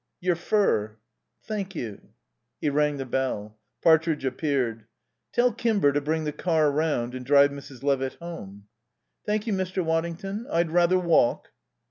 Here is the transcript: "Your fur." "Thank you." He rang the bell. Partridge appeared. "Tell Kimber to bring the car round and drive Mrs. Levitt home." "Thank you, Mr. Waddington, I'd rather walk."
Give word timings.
"Your 0.19 0.35
fur." 0.35 0.97
"Thank 1.43 1.75
you." 1.75 2.01
He 2.59 2.71
rang 2.71 2.97
the 2.97 3.05
bell. 3.05 3.59
Partridge 3.83 4.25
appeared. 4.25 4.85
"Tell 5.31 5.53
Kimber 5.53 5.91
to 5.93 6.01
bring 6.01 6.23
the 6.23 6.31
car 6.31 6.71
round 6.71 7.13
and 7.13 7.23
drive 7.23 7.51
Mrs. 7.51 7.83
Levitt 7.83 8.13
home." 8.15 8.65
"Thank 9.27 9.45
you, 9.45 9.53
Mr. 9.53 9.85
Waddington, 9.85 10.47
I'd 10.49 10.71
rather 10.71 10.97
walk." 10.97 11.49